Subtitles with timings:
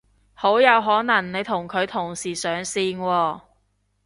[0.33, 3.41] 好有可能你同佢同時上線喎